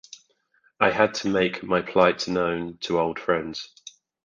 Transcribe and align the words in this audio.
I 0.79 0.89
had 0.89 1.13
to 1.19 1.29
make 1.29 1.61
my 1.61 1.83
plight 1.83 2.27
known 2.27 2.79
to 2.81 2.99
old 2.99 3.19
friends. 3.19 3.69